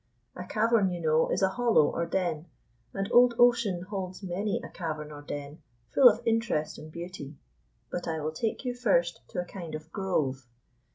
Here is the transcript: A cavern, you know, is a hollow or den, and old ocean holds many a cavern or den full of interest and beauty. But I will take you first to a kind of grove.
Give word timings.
A 0.35 0.43
cavern, 0.45 0.89
you 0.89 0.99
know, 0.99 1.29
is 1.29 1.43
a 1.43 1.49
hollow 1.49 1.87
or 1.93 2.07
den, 2.07 2.47
and 2.91 3.07
old 3.11 3.35
ocean 3.37 3.83
holds 3.83 4.23
many 4.23 4.59
a 4.63 4.67
cavern 4.67 5.11
or 5.11 5.21
den 5.21 5.61
full 5.93 6.09
of 6.09 6.21
interest 6.25 6.79
and 6.79 6.91
beauty. 6.91 7.35
But 7.91 8.07
I 8.07 8.19
will 8.19 8.31
take 8.31 8.65
you 8.65 8.73
first 8.73 9.21
to 9.27 9.39
a 9.39 9.45
kind 9.45 9.75
of 9.75 9.91
grove. 9.91 10.47